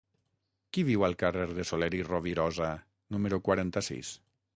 [0.77, 2.71] Qui viu al carrer de Soler i Rovirosa
[3.17, 4.11] número quaranta-sis?